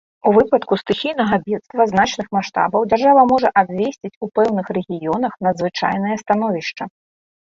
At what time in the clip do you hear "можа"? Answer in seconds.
3.33-3.53